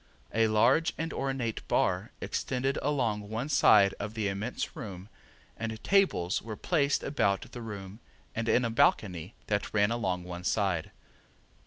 A 0.33 0.47
large 0.47 0.93
and 0.97 1.13
ornate 1.13 1.61
bar 1.67 2.09
extended 2.21 2.75
along 2.81 3.29
one 3.29 3.49
side 3.49 3.93
of 3.99 4.15
the 4.15 4.27
immense 4.29 4.75
room 4.75 5.09
and 5.55 5.83
tables 5.83 6.41
were 6.41 6.57
placed 6.57 7.03
about 7.03 7.51
the 7.51 7.61
room 7.61 7.99
and 8.33 8.49
in 8.49 8.65
a 8.65 8.71
balcony 8.71 9.35
that 9.45 9.75
ran 9.75 9.91
along 9.91 10.23
one 10.23 10.43
side. 10.43 10.89